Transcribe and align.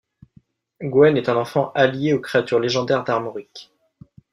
Gwen 0.81 1.15
est 1.15 1.29
un 1.29 1.35
enfant 1.35 1.71
allié 1.75 2.11
aux 2.13 2.19
créatures 2.19 2.59
légendaires 2.59 3.03
d'Armorique. 3.03 3.71